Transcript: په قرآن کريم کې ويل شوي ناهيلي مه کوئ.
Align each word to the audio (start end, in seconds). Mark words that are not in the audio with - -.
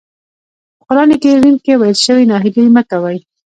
په 0.77 0.83
قرآن 0.87 1.09
کريم 1.23 1.55
کې 1.65 1.73
ويل 1.79 1.97
شوي 2.05 2.23
ناهيلي 2.31 2.65
مه 2.75 2.83
کوئ. 2.89 3.17